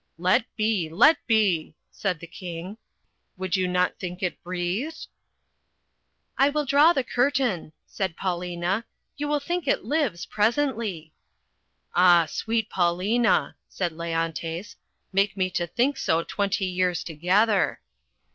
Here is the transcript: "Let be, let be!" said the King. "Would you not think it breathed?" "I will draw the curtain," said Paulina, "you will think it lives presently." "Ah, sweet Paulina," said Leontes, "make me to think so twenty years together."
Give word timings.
"Let 0.17 0.45
be, 0.55 0.89
let 0.89 1.17
be!" 1.27 1.75
said 1.91 2.19
the 2.19 2.25
King. 2.25 2.77
"Would 3.37 3.55
you 3.55 3.67
not 3.67 3.99
think 3.99 4.23
it 4.23 4.41
breathed?" 4.41 5.05
"I 6.39 6.49
will 6.49 6.65
draw 6.65 6.91
the 6.91 7.03
curtain," 7.03 7.71
said 7.85 8.17
Paulina, 8.17 8.85
"you 9.15 9.27
will 9.27 9.39
think 9.39 9.67
it 9.67 9.85
lives 9.85 10.25
presently." 10.25 11.13
"Ah, 11.93 12.25
sweet 12.25 12.67
Paulina," 12.67 13.55
said 13.69 13.91
Leontes, 13.91 14.75
"make 15.13 15.37
me 15.37 15.51
to 15.51 15.67
think 15.67 15.97
so 15.99 16.23
twenty 16.23 16.65
years 16.65 17.03
together." 17.03 17.79